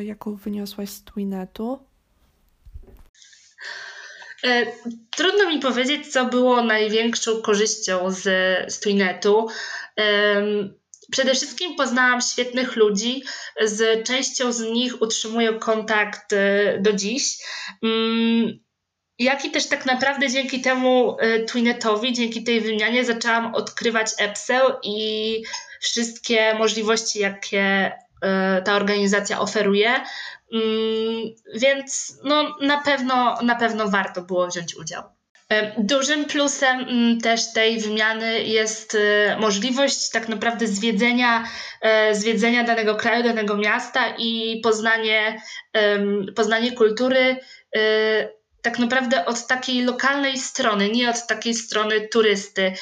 jaką 0.00 0.34
wyniosłaś 0.34 0.90
z 0.90 1.04
Twinetu? 1.04 1.78
E, 4.44 4.66
trudno 5.10 5.48
mi 5.48 5.58
powiedzieć, 5.58 6.12
co 6.12 6.24
było 6.24 6.62
największą 6.64 7.42
korzyścią 7.42 8.10
z, 8.10 8.22
z 8.72 8.80
Twinetu. 8.80 9.48
Przede 11.12 11.34
wszystkim 11.34 11.76
poznałam 11.76 12.20
świetnych 12.20 12.76
ludzi, 12.76 13.22
z 13.62 14.06
częścią 14.06 14.52
z 14.52 14.60
nich 14.60 15.02
utrzymuję 15.02 15.52
kontakt 15.52 16.32
e, 16.32 16.78
do 16.80 16.92
dziś. 16.92 17.38
Mm, 17.82 18.58
jak 19.18 19.44
i 19.44 19.50
też 19.50 19.66
tak 19.66 19.86
naprawdę 19.86 20.30
dzięki 20.30 20.60
temu 20.60 21.16
e, 21.20 21.44
Twinetowi, 21.44 22.12
dzięki 22.12 22.44
tej 22.44 22.60
wymianie 22.60 23.04
zaczęłam 23.04 23.54
odkrywać 23.54 24.10
EPSEL 24.18 24.76
i 24.82 25.42
wszystkie 25.80 26.54
możliwości, 26.54 27.18
jakie 27.18 27.92
ta 28.64 28.76
organizacja 28.76 29.40
oferuje. 29.40 29.90
Mm, 30.52 31.34
więc 31.54 32.18
no, 32.24 32.56
na, 32.60 32.82
pewno, 32.82 33.38
na 33.42 33.54
pewno 33.54 33.88
warto 33.88 34.22
było 34.22 34.46
wziąć 34.46 34.76
udział. 34.76 35.02
Dużym 35.78 36.24
plusem 36.24 36.80
mm, 36.80 37.20
też 37.20 37.52
tej 37.52 37.80
wymiany 37.80 38.42
jest 38.42 38.94
e, 38.94 39.36
możliwość 39.40 40.10
tak 40.10 40.28
naprawdę 40.28 40.66
zwiedzenia, 40.66 41.44
zwiedzenia 42.12 42.64
danego 42.64 42.94
kraju, 42.94 43.24
danego 43.24 43.56
miasta 43.56 44.14
i 44.18 44.60
poznanie, 44.62 45.42
poznanie 46.36 46.72
kultury 46.72 47.36
tak 48.62 48.78
naprawdę 48.78 49.26
od 49.26 49.46
takiej 49.46 49.84
lokalnej 49.84 50.38
strony, 50.38 50.88
nie 50.88 51.10
od 51.10 51.26
takiej 51.26 51.54
strony 51.54 52.08
turysty. 52.08 52.72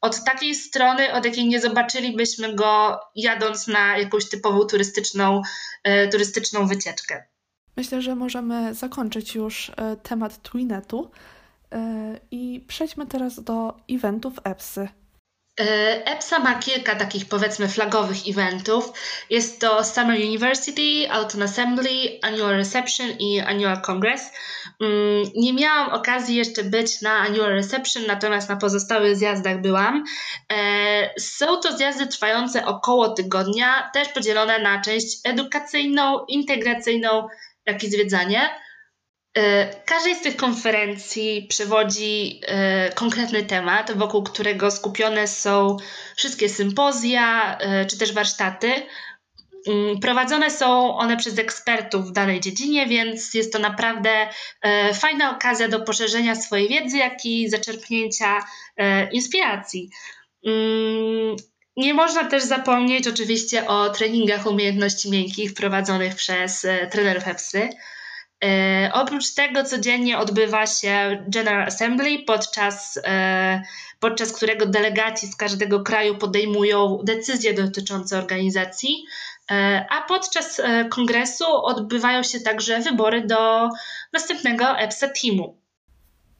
Od 0.00 0.24
takiej 0.24 0.54
strony, 0.54 1.12
od 1.12 1.24
jakiej 1.24 1.48
nie 1.48 1.60
zobaczylibyśmy 1.60 2.54
go 2.54 3.00
jadąc 3.14 3.68
na 3.68 3.98
jakąś 3.98 4.28
typową 4.28 4.64
turystyczną, 4.64 5.42
e, 5.84 6.08
turystyczną 6.08 6.66
wycieczkę. 6.66 7.24
Myślę, 7.76 8.02
że 8.02 8.14
możemy 8.14 8.74
zakończyć 8.74 9.34
już 9.34 9.70
e, 9.76 9.96
temat 9.96 10.42
Twinetu 10.42 11.10
i 12.30 12.64
przejdźmy 12.68 13.06
teraz 13.06 13.44
do 13.44 13.76
eventów 13.90 14.34
EPSy. 14.44 14.88
EPSA 15.56 16.38
ma 16.38 16.54
kilka 16.54 16.94
takich 16.94 17.28
powiedzmy 17.28 17.68
flagowych 17.68 18.28
eventów. 18.28 18.92
Jest 19.30 19.60
to 19.60 19.84
Summer 19.84 20.18
University, 20.18 21.10
Autumn 21.10 21.42
Assembly, 21.42 22.18
Annual 22.22 22.56
Reception 22.56 23.10
i 23.18 23.40
Annual 23.40 23.80
Congress. 23.82 24.32
Mm, 24.80 25.30
nie 25.36 25.52
miałam 25.52 25.92
okazji 25.92 26.36
jeszcze 26.36 26.64
być 26.64 27.02
na 27.02 27.12
Annual 27.12 27.50
Reception, 27.50 28.02
natomiast 28.06 28.48
na 28.48 28.56
pozostałych 28.56 29.16
zjazdach 29.16 29.60
byłam. 29.60 30.04
E, 30.52 31.20
są 31.20 31.60
to 31.60 31.76
zjazdy 31.76 32.06
trwające 32.06 32.66
około 32.66 33.08
tygodnia, 33.08 33.90
też 33.94 34.08
podzielone 34.08 34.58
na 34.58 34.80
część 34.80 35.18
edukacyjną, 35.24 36.24
integracyjną, 36.28 37.28
jak 37.66 37.84
i 37.84 37.90
zwiedzanie. 37.90 38.50
E, 39.36 39.74
każdej 39.84 40.14
z 40.14 40.20
tych 40.20 40.36
konferencji 40.36 41.46
przewodzi 41.48 42.40
e, 42.46 42.92
konkretny 42.92 43.42
temat, 43.42 43.92
wokół 43.92 44.22
którego 44.22 44.70
skupione 44.70 45.28
są 45.28 45.76
wszystkie 46.16 46.48
sympozja 46.48 47.58
e, 47.58 47.86
czy 47.86 47.98
też 47.98 48.12
warsztaty. 48.12 48.72
Mm, 49.68 50.00
prowadzone 50.00 50.50
są 50.50 50.96
one 50.96 51.16
przez 51.16 51.38
ekspertów 51.38 52.08
w 52.08 52.12
danej 52.12 52.40
dziedzinie, 52.40 52.86
więc 52.86 53.34
jest 53.34 53.52
to 53.52 53.58
naprawdę 53.58 54.10
fajna 54.94 55.36
okazja 55.36 55.68
do 55.68 55.80
poszerzenia 55.80 56.34
swojej 56.34 56.68
wiedzy, 56.68 56.96
jak 56.96 57.24
i 57.24 57.48
zaczerpnięcia 57.48 58.44
inspiracji. 59.12 59.90
Mm, 60.46 61.36
nie 61.76 61.94
można 61.94 62.24
też 62.24 62.42
zapomnieć 62.42 63.08
oczywiście 63.08 63.66
o 63.66 63.90
treningach 63.90 64.46
umiejętności 64.46 65.10
miękkich 65.10 65.54
prowadzonych 65.54 66.14
przez 66.14 66.66
trenerów 66.90 67.28
EPSy. 67.28 67.68
E, 68.44 68.90
oprócz 68.92 69.34
tego 69.34 69.64
codziennie 69.64 70.18
odbywa 70.18 70.66
się 70.66 71.24
General 71.28 71.66
Assembly, 71.66 72.18
podczas, 72.26 73.00
e, 73.04 73.62
podczas 74.00 74.32
którego 74.32 74.66
delegaci 74.66 75.26
z 75.26 75.36
każdego 75.36 75.82
kraju 75.82 76.18
podejmują 76.18 76.98
decyzje 77.04 77.54
dotyczące 77.54 78.18
organizacji, 78.18 79.04
e, 79.50 79.86
a 79.90 80.02
podczas 80.02 80.60
kongresu 80.90 81.44
odbywają 81.64 82.22
się 82.22 82.40
także 82.40 82.80
wybory 82.80 83.26
do 83.26 83.68
następnego 84.12 84.78
EPSA 84.78 85.08
Teamu. 85.08 85.56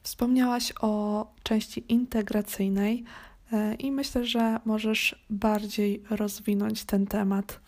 Wspomniałaś 0.02 0.72
o 0.80 1.26
części 1.42 1.84
integracyjnej 1.88 3.04
i 3.78 3.92
myślę, 3.92 4.24
że 4.24 4.60
możesz 4.64 5.24
bardziej 5.30 6.02
rozwinąć 6.10 6.84
ten 6.84 7.06
temat. 7.06 7.60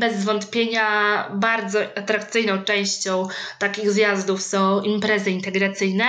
Bez 0.00 0.24
wątpienia 0.24 1.28
bardzo 1.34 1.80
atrakcyjną 1.80 2.64
częścią 2.64 3.28
takich 3.58 3.90
zjazdów 3.90 4.42
są 4.42 4.82
imprezy 4.82 5.30
integracyjne, 5.30 6.04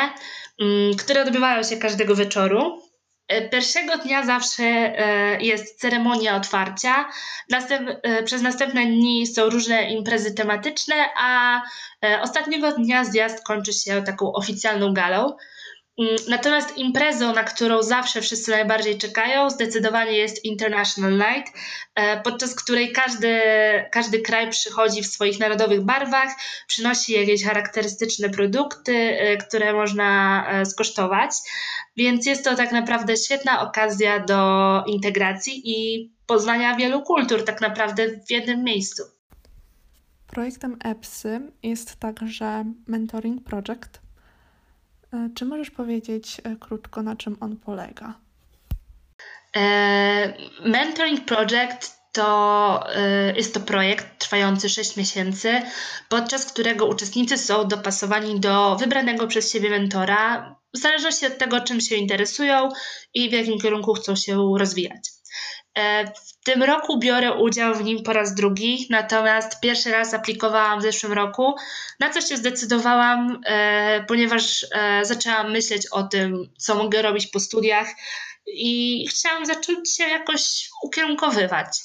mm, 0.61 0.95
które 0.97 1.21
odbywają 1.21 1.63
się 1.63 1.77
każdego 1.77 2.15
wieczoru. 2.15 2.81
E, 3.27 3.49
pierwszego 3.49 3.97
dnia 3.97 4.25
zawsze 4.25 4.63
e, 4.63 5.41
jest 5.41 5.79
ceremonia 5.79 6.35
otwarcia, 6.35 7.09
e, 7.53 8.23
przez 8.23 8.41
następne 8.41 8.85
dni 8.85 9.27
są 9.27 9.49
różne 9.49 9.91
imprezy 9.91 10.33
tematyczne, 10.33 10.95
a 11.17 11.61
ostatniego 12.21 12.71
dnia 12.71 13.05
zjazd 13.05 13.43
kończy 13.43 13.73
się 13.73 14.03
taką 14.03 14.33
oficjalną 14.33 14.93
galą. 14.93 15.35
Mm, 15.97 16.15
natomiast 16.29 16.77
imprezą, 16.77 17.33
na 17.33 17.43
którą 17.43 17.83
zawsze 17.83 18.21
wszyscy 18.21 18.51
najbardziej 18.51 18.97
czekają, 18.97 19.49
zdecydowanie 19.49 20.11
jest 20.11 20.45
International 20.45 21.11
Night, 21.11 21.53
e, 21.95 22.21
podczas 22.21 22.55
której 22.55 22.91
każdy, 22.91 23.41
każdy 23.91 24.19
kraj 24.19 24.49
przychodzi 24.49 25.03
w 25.03 25.07
swoich 25.07 25.39
narodowych 25.39 25.81
barwach, 25.81 26.29
przynosi 26.67 27.13
jakieś 27.13 27.43
charakterystyczne 27.43 28.29
produkty, 28.29 28.93
e, 28.93 29.37
które 29.37 29.73
można 29.73 30.43
e, 30.49 30.65
skosztować. 30.65 31.31
Więc 31.97 32.25
jest 32.25 32.43
to 32.43 32.55
tak 32.55 32.71
naprawdę 32.71 33.17
świetna 33.17 33.61
okazja 33.61 34.19
do 34.19 34.83
integracji 34.87 35.61
i 35.65 36.09
poznania 36.27 36.75
wielu 36.75 37.01
kultur, 37.01 37.45
tak 37.45 37.61
naprawdę 37.61 38.07
w 38.27 38.31
jednym 38.31 38.63
miejscu. 38.63 39.03
Projektem 40.27 40.77
EPSY 40.83 41.41
jest 41.63 41.95
także 41.95 42.65
Mentoring 42.87 43.43
Project 43.43 44.04
czy 45.35 45.45
możesz 45.45 45.71
powiedzieć 45.71 46.41
e, 46.43 46.55
krótko, 46.55 47.01
na 47.01 47.15
czym 47.15 47.37
on 47.39 47.57
polega? 47.57 48.13
E, 49.57 50.33
mentoring 50.65 51.25
Project 51.25 51.95
to 52.11 52.83
jest 53.35 53.53
to 53.53 53.59
projekt 53.59 54.19
trwający 54.19 54.69
6 54.69 54.97
miesięcy, 54.97 55.61
podczas 56.09 56.45
którego 56.45 56.85
uczestnicy 56.85 57.37
są 57.37 57.67
dopasowani 57.67 58.39
do 58.39 58.75
wybranego 58.75 59.27
przez 59.27 59.51
siebie 59.51 59.69
mentora, 59.69 60.55
w 60.75 60.77
zależności 60.77 61.25
od 61.25 61.37
tego, 61.37 61.61
czym 61.61 61.81
się 61.81 61.95
interesują 61.95 62.69
i 63.13 63.29
w 63.29 63.33
jakim 63.33 63.59
kierunku 63.59 63.93
chcą 63.93 64.15
się 64.15 64.53
rozwijać. 64.57 65.09
W 66.25 66.43
tym 66.43 66.63
roku 66.63 66.99
biorę 66.99 67.33
udział 67.33 67.75
w 67.75 67.83
nim 67.83 68.03
po 68.03 68.13
raz 68.13 68.35
drugi, 68.35 68.87
natomiast 68.89 69.59
pierwszy 69.59 69.91
raz 69.91 70.13
aplikowałam 70.13 70.79
w 70.79 70.83
zeszłym 70.83 71.13
roku, 71.13 71.55
na 71.99 72.09
co 72.09 72.21
się 72.21 72.37
zdecydowałam, 72.37 73.41
e, 73.45 74.05
ponieważ 74.07 74.65
e, 74.71 75.05
zaczęłam 75.05 75.51
myśleć 75.51 75.87
o 75.91 76.03
tym, 76.03 76.49
co 76.57 76.75
mogę 76.75 77.01
robić 77.01 77.27
po 77.27 77.39
studiach 77.39 77.87
i 78.47 79.05
chciałam 79.09 79.45
zacząć 79.45 79.95
się 79.95 80.03
jakoś 80.03 80.69
ukierunkowywać. 80.83 81.79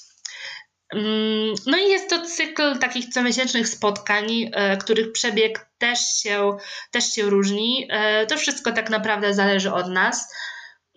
Mm, 0.95 1.55
no 1.67 1.79
i 1.79 1.89
jest 1.89 2.11
to 2.11 2.27
cykl 2.27 2.79
takich 2.79 3.09
comiesięcznych 3.09 3.69
spotkań, 3.69 4.51
e, 4.53 4.77
których 4.77 5.13
przebieg 5.13 5.71
też 5.79 5.99
się, 6.01 6.57
też 6.91 7.13
się 7.13 7.23
różni. 7.23 7.89
To 8.29 8.37
wszystko 8.37 8.73
tak 8.73 8.91
naprawdę 8.91 9.35
zależy 9.35 9.73
od 9.73 9.89
nas. 9.89 10.35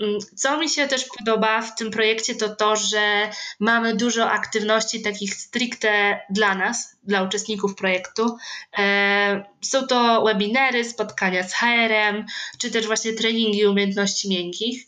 Mm, 0.04 0.20
co 0.36 0.58
mi 0.58 0.70
się 0.70 0.88
też 0.88 1.06
podoba 1.18 1.62
w 1.62 1.76
tym 1.76 1.92
projekcie, 1.92 2.36
to 2.36 2.56
to, 2.56 2.76
że 2.76 3.30
mamy 3.60 3.96
dużo 3.96 4.32
aktywności 4.32 5.02
takich 5.02 5.36
stricte 5.36 6.20
dla 6.30 6.56
nas, 6.56 6.96
dla 7.04 7.24
uczestników 7.24 7.76
projektu. 7.76 8.38
E, 8.78 9.46
są 9.62 9.88
to 9.88 10.24
webinary, 10.24 10.86
spotkania 10.86 11.44
z 11.44 11.54
HR-em, 11.54 12.26
czy 12.60 12.72
też 12.72 12.88
właśnie 12.88 13.13
treningi 13.13 13.66
umiejętności 13.66 14.30
miękkich. 14.30 14.84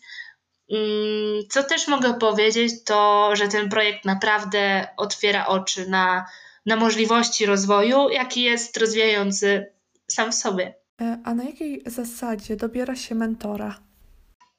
Mm, 0.72 1.44
co 1.50 1.64
też 1.64 1.88
mogę 1.88 2.14
powiedzieć, 2.14 2.84
to 2.84 3.30
że 3.34 3.48
ten 3.48 3.70
projekt 3.70 4.06
naprawdę 4.06 4.88
otwiera 4.98 5.48
oczy 5.48 5.90
na, 5.90 6.26
na 6.66 6.76
możliwości 6.76 7.46
rozwoju, 7.46 8.10
jaki 8.10 8.42
jest 8.42 8.78
rozwijający 8.78 9.72
sam 10.08 10.32
w 10.32 10.36
sobie. 10.36 10.74
E, 11.02 11.20
a 11.24 11.34
na 11.34 11.44
jakiej 11.44 11.84
zasadzie 11.86 12.56
dobiera 12.56 12.96
się 12.96 13.16
mentora? 13.16 13.80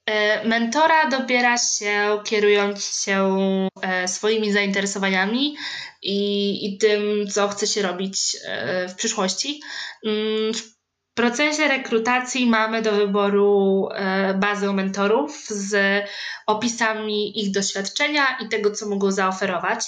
E, 0.06 0.44
mentora 0.48 1.08
dobiera 1.08 1.58
się 1.58 2.20
kierując 2.24 3.04
się 3.04 3.38
e, 3.82 4.08
swoimi 4.08 4.52
zainteresowaniami 4.52 5.56
i, 6.02 6.66
i 6.66 6.78
tym, 6.78 7.26
co 7.30 7.48
chce 7.48 7.66
się 7.66 7.82
robić 7.82 8.36
e, 8.44 8.88
w 8.88 8.94
przyszłości. 8.94 9.60
Mm, 10.04 10.54
w 10.54 10.76
procesie 11.14 11.68
rekrutacji 11.68 12.46
mamy 12.46 12.82
do 12.82 12.92
wyboru 12.92 13.88
bazę 14.34 14.72
mentorów 14.72 15.46
z 15.48 16.04
opisami 16.46 17.40
ich 17.40 17.50
doświadczenia 17.50 18.38
i 18.40 18.48
tego, 18.48 18.70
co 18.70 18.88
mogą 18.88 19.10
zaoferować. 19.10 19.84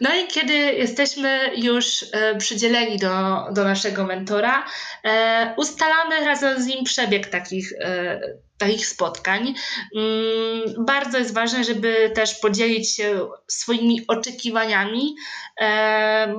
No 0.00 0.14
i 0.14 0.26
kiedy 0.26 0.54
jesteśmy 0.54 1.50
już 1.56 2.04
e, 2.12 2.36
przydzieleni 2.36 2.98
do, 2.98 3.44
do 3.52 3.64
naszego 3.64 4.04
mentora, 4.04 4.66
e, 5.04 5.54
ustalamy 5.56 6.24
razem 6.24 6.62
z 6.62 6.66
nim 6.66 6.84
przebieg 6.84 7.26
takich, 7.26 7.72
e, 7.80 8.20
takich 8.58 8.86
spotkań. 8.86 9.54
Mm, 9.96 10.84
bardzo 10.84 11.18
jest 11.18 11.34
ważne, 11.34 11.64
żeby 11.64 12.10
też 12.14 12.34
podzielić 12.34 12.96
się 12.96 13.28
swoimi 13.48 14.06
oczekiwaniami, 14.08 15.14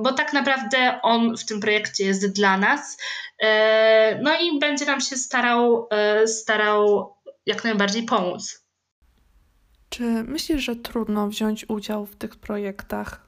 bo 0.02 0.12
tak 0.12 0.32
naprawdę 0.32 1.00
on 1.02 1.36
w 1.36 1.44
tym 1.44 1.60
projekcie 1.60 2.04
jest 2.04 2.32
dla 2.32 2.58
nas. 2.58 2.98
No 4.22 4.38
i 4.40 4.58
będzie 4.58 4.84
nam 4.84 5.00
się 5.00 5.16
starał, 5.16 5.88
starał 6.26 7.14
jak 7.46 7.64
najbardziej 7.64 8.02
pomóc. 8.02 8.66
Czy 9.88 10.02
myślisz, 10.02 10.62
że 10.62 10.76
trudno 10.76 11.28
wziąć 11.28 11.68
udział 11.68 12.06
w 12.06 12.16
tych 12.16 12.36
projektach? 12.36 13.25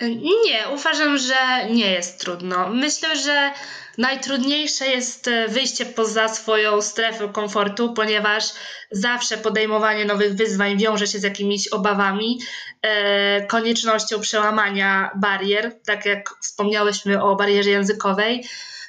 Nie, 0.00 0.64
uważam, 0.74 1.18
że 1.18 1.68
nie 1.70 1.90
jest 1.90 2.20
trudno. 2.20 2.68
Myślę, 2.68 3.16
że 3.16 3.52
najtrudniejsze 3.98 4.86
jest 4.86 5.28
e, 5.28 5.48
wyjście 5.48 5.86
poza 5.86 6.28
swoją 6.28 6.82
strefę 6.82 7.28
komfortu, 7.28 7.94
ponieważ 7.94 8.44
zawsze 8.90 9.38
podejmowanie 9.38 10.04
nowych 10.04 10.34
wyzwań 10.34 10.78
wiąże 10.78 11.06
się 11.06 11.18
z 11.18 11.22
jakimiś 11.22 11.68
obawami, 11.68 12.38
e, 12.82 13.46
koniecznością 13.46 14.20
przełamania 14.20 15.10
barier, 15.14 15.80
tak 15.86 16.06
jak 16.06 16.30
wspomniałyśmy 16.42 17.22
o 17.22 17.36
barierze 17.36 17.70
językowej. 17.70 18.44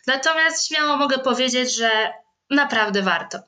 Natomiast 0.07 0.67
śmiało 0.67 0.97
mogę 0.97 1.17
powiedzieć, 1.17 1.75
że 1.75 1.89
naprawdę 2.49 3.01
warto. 3.01 3.39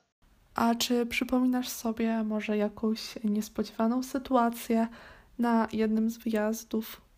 A 0.56 0.76
czy 0.76 1.06
przypominasz 1.06 1.69
sobie 1.69 2.24
może 2.24 2.58
jakąś 2.58 3.00
niespodziewaną 3.24 4.04
sytuację 4.04 4.88
na 5.39 5.67
jednym 5.72 6.10
z 6.10 6.17
wyjazdów? 6.17 7.09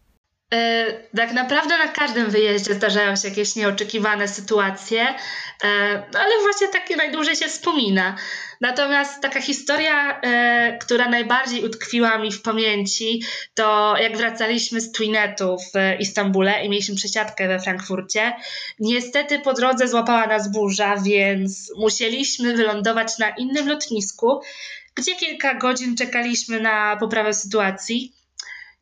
E, 0.54 0.86
tak 1.18 1.34
naprawdę 1.34 1.78
na 1.78 1.88
każdym 1.88 2.30
wyjeździe 2.30 2.74
zdarzają 2.74 3.16
się 3.16 3.28
jakieś 3.28 3.56
nieoczekiwane 3.56 4.28
sytuacje, 4.28 5.08
e, 5.64 5.98
no 6.14 6.20
ale 6.20 6.42
właśnie 6.42 6.68
takie 6.68 6.96
najdłużej 6.96 7.36
się 7.36 7.48
wspomina. 7.48 8.16
Natomiast 8.62 9.22
taka 9.22 9.42
historia, 9.42 10.22
e, 10.22 10.78
która 10.82 11.10
najbardziej 11.10 11.66
utkwiła 11.66 12.18
mi 12.18 12.32
w 12.32 12.42
pamięci, 12.42 13.24
to 13.54 13.96
jak 13.98 14.18
wracaliśmy 14.18 14.82
z 14.82 14.92
Twinetu 14.92 15.58
w 15.58 16.00
Istambule 16.00 16.66
i 16.66 16.70
mieliśmy 16.70 16.96
przesiadkę 16.96 17.48
we 17.48 17.60
Frankfurcie. 17.60 18.34
Niestety 18.80 19.40
po 19.40 19.54
drodze 19.54 19.88
złapała 19.88 20.28
nas 20.28 20.52
burza, 20.52 20.98
więc 20.98 21.72
musieliśmy 21.78 22.54
wylądować 22.54 23.18
na 23.18 23.30
innym 23.30 23.68
lotnisku, 23.68 24.42
gdzie 24.96 25.16
kilka 25.16 25.54
godzin 25.54 25.98
czekaliśmy 25.98 26.60
na 26.60 26.98
poprawę 26.98 27.34
sytuacji. 27.34 28.21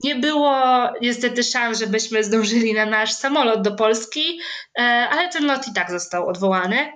Nie 0.04 0.16
było 0.16 0.54
niestety 1.02 1.44
szans, 1.44 1.80
żebyśmy 1.80 2.24
zdążyli 2.24 2.74
na 2.74 2.86
nasz 2.86 3.12
samolot 3.12 3.62
do 3.62 3.72
Polski, 3.72 4.40
e, 4.80 4.82
ale 5.12 5.30
ten 5.30 5.46
lot 5.46 5.68
i 5.68 5.74
tak 5.74 5.92
został 5.92 6.28
odwołany. 6.28 6.94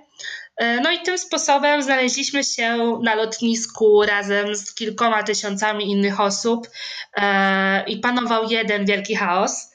E, 0.56 0.80
no 0.80 0.90
i 0.90 1.02
tym 1.02 1.18
sposobem 1.18 1.82
znaleźliśmy 1.82 2.44
się 2.44 2.98
na 3.02 3.14
lotnisku 3.14 4.02
razem 4.02 4.56
z 4.56 4.74
kilkoma 4.74 5.22
tysiącami 5.22 5.90
innych 5.90 6.20
osób 6.20 6.68
e, 7.16 7.84
i 7.86 7.96
panował 7.96 8.50
jeden 8.50 8.86
wielki 8.86 9.16
chaos. 9.16 9.74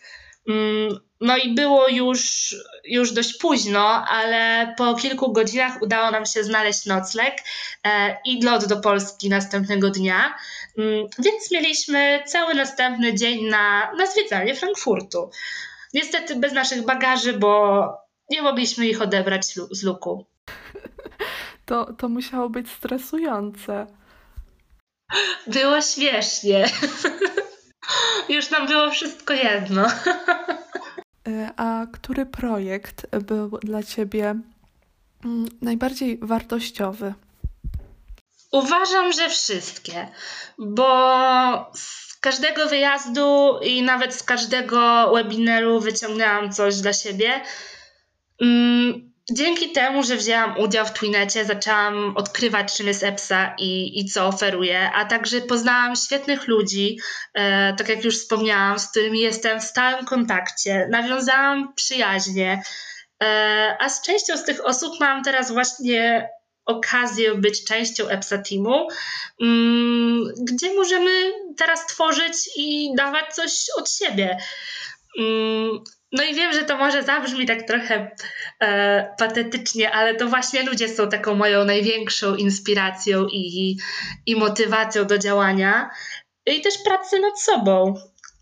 No 1.22 1.38
i 1.38 1.56
było 1.56 1.88
już, 1.88 2.56
już 2.84 3.12
dość 3.12 3.38
późno, 3.38 4.06
ale 4.08 4.74
po 4.78 4.96
kilku 4.96 5.32
godzinach 5.32 5.82
udało 5.82 6.12
nam 6.12 6.26
się 6.26 6.44
znaleźć 6.44 6.86
nocleg 6.86 7.38
e, 7.84 8.18
i 8.26 8.44
lot 8.44 8.66
do 8.66 8.78
Polski 8.78 9.30
następnego 9.30 9.90
dnia. 9.90 10.36
Mm, 10.78 11.08
więc 11.20 11.52
mieliśmy 11.52 12.24
cały 12.26 12.54
następny 12.56 13.14
dzień 13.14 13.46
na, 13.46 13.92
na 13.94 14.06
zwiedzanie 14.06 14.56
Frankfurtu. 14.56 15.30
Niestety 15.94 16.36
bez 16.36 16.54
naszych 16.54 16.86
bagaży, 16.86 17.34
bo 17.34 17.84
nie 18.30 18.42
mogliśmy 18.42 18.88
ich 18.88 19.02
odebrać 19.02 19.46
z 19.72 19.84
luku. 19.84 20.26
To, 21.66 21.94
to 21.94 22.10
musiało 22.10 22.50
być 22.50 22.70
stresujące. 22.72 23.88
Było 25.48 25.82
śmiesznie. 25.82 26.66
Już 28.30 28.50
nam 28.50 28.68
było 28.68 28.92
wszystko 28.92 29.34
jedno. 29.34 29.88
E, 31.30 31.52
a 31.58 31.88
który 31.92 32.26
projekt 32.26 33.08
był 33.18 33.50
dla 33.50 33.84
Ciebie 33.84 34.36
mm, 35.26 35.50
najbardziej 35.62 36.20
wartościowy? 36.22 37.14
Uważam, 38.52 39.14
że 39.14 39.30
wszystkie, 39.30 40.08
bo 40.58 41.72
z 41.76 42.18
każdego 42.20 42.68
wyjazdu 42.68 43.60
i 43.64 43.82
nawet 43.82 44.16
z 44.16 44.24
każdego 44.24 45.12
webinaru 45.14 45.80
wyciągnęłam 45.80 46.54
coś 46.54 46.76
dla 46.76 46.94
siebie. 46.94 47.42
Dzięki 49.32 49.72
temu, 49.72 50.04
że 50.04 50.16
wzięłam 50.16 50.58
udział 50.58 50.86
w 50.86 50.94
Twinecie, 50.94 51.46
zaczęłam 51.46 52.18
odkrywać, 52.18 52.78
czym 52.78 52.88
jest 52.88 53.04
EPSA 53.04 53.56
i, 53.58 54.00
i 54.00 54.06
co 54.06 54.28
oferuje, 54.28 54.92
a 54.92 55.06
także 55.06 55.42
poznałam 55.42 55.96
świetnych 55.96 56.48
ludzi, 56.48 57.00
e, 57.34 57.74
tak 57.74 57.90
jak 57.90 58.04
już 58.04 58.18
wspomniałam, 58.20 58.80
z 58.80 58.88
którymi 58.88 59.20
jestem 59.20 59.60
w 59.60 59.64
stałym 59.64 60.06
kontakcie, 60.06 60.88
nawiązałam 60.92 61.74
przyjaźnie, 61.76 62.64
e, 63.24 63.78
a 63.80 63.90
z 63.90 64.02
częścią 64.02 64.38
z 64.38 64.44
tych 64.44 64.66
osób 64.66 65.00
mam 65.00 65.24
teraz 65.24 65.52
właśnie 65.52 66.30
okazję 66.66 67.36
być 67.36 67.66
częścią 67.66 68.08
EPSA 68.08 68.38
Teamu, 68.38 68.88
mm, 69.42 70.24
gdzie 70.44 70.74
możemy 70.74 71.32
teraz 71.58 71.86
tworzyć 71.86 72.36
i 72.56 72.90
dawać 72.96 73.34
coś 73.34 73.66
od 73.78 73.92
siebie. 73.92 74.38
Mm, 75.20 75.84
no 76.12 76.24
i 76.24 76.36
wiem, 76.36 76.54
że 76.54 76.64
to 76.64 76.78
może 76.78 77.04
zabrzmi 77.04 77.46
tak 77.46 77.64
trochę 77.64 78.12
e, 78.60 79.16
patetycznie, 79.18 79.92
ale 79.92 80.16
to 80.16 80.28
właśnie 80.28 80.64
ludzie 80.64 80.90
są 80.90 81.10
taką 81.10 81.36
moją 81.36 81.66
największą 81.66 82.36
inspiracją 82.36 83.28
i, 83.32 83.78
i 84.26 84.36
motywacją 84.36 85.06
do 85.06 85.18
działania 85.18 85.90
i 86.46 86.62
też 86.62 86.78
pracy 86.78 87.20
nad 87.20 87.42
sobą. 87.42 87.96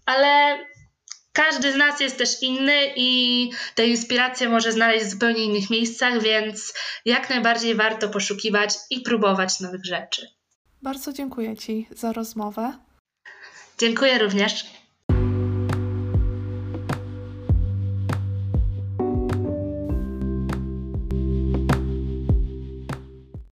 Ale 0.06 0.60
każdy 1.34 1.74
z 1.74 1.76
nas 1.76 2.00
jest 2.00 2.18
też 2.18 2.42
inny 2.42 2.94
i 2.96 3.52
tę 3.76 3.88
inspirację 3.88 4.50
może 4.50 4.72
znaleźć 4.72 5.06
w 5.06 5.10
zupełnie 5.10 5.44
innych 5.44 5.70
miejscach, 5.70 6.22
więc 6.22 6.74
jak 7.06 7.30
najbardziej 7.30 7.76
warto 7.76 8.10
poszukiwać 8.10 8.76
i 8.90 9.02
próbować 9.02 9.60
nowych 9.60 9.86
rzeczy. 9.86 10.28
Bardzo 10.82 11.14
dziękuję 11.14 11.58
Ci 11.58 11.88
za 11.92 12.14
rozmowę. 12.14 12.74
Dziękuję 13.78 14.18
również. 14.18 14.77